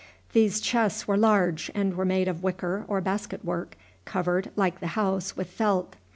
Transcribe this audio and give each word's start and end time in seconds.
These 0.33 0.61
chests 0.61 1.07
were 1.07 1.15
large, 1.15 1.69
and 1.75 1.93
were 1.95 2.05
made 2.05 2.27
of 2.27 2.41
wicker 2.41 2.85
or 2.87 3.01
basket 3.01 3.45
work, 3.45 3.77
covered, 4.03 4.49
like 4.55 4.79
the 4.79 4.87
house, 4.97 5.37
with 5.37 5.51
felt. 5.51 5.95